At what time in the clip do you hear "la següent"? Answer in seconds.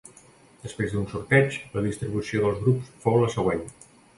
3.27-3.67